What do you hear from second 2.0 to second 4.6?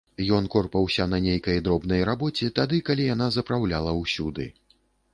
рабоце, тады калі яна запраўляла ўсюды.